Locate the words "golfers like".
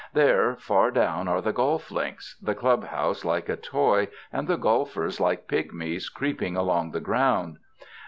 4.57-5.47